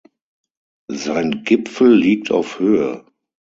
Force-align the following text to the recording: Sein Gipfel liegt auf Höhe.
Sein 0.91 1.43
Gipfel 1.43 1.93
liegt 1.93 2.31
auf 2.31 2.57
Höhe. 2.57 3.05